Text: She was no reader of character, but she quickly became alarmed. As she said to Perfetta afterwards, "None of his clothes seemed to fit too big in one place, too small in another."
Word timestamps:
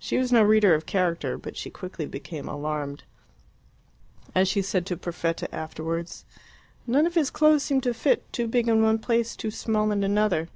She 0.00 0.18
was 0.18 0.32
no 0.32 0.42
reader 0.42 0.74
of 0.74 0.86
character, 0.86 1.38
but 1.38 1.56
she 1.56 1.70
quickly 1.70 2.04
became 2.04 2.48
alarmed. 2.48 3.04
As 4.34 4.48
she 4.48 4.60
said 4.60 4.84
to 4.86 4.96
Perfetta 4.96 5.46
afterwards, 5.54 6.24
"None 6.84 7.06
of 7.06 7.14
his 7.14 7.30
clothes 7.30 7.62
seemed 7.62 7.84
to 7.84 7.94
fit 7.94 8.32
too 8.32 8.48
big 8.48 8.66
in 8.66 8.82
one 8.82 8.98
place, 8.98 9.36
too 9.36 9.52
small 9.52 9.92
in 9.92 10.02
another." 10.02 10.48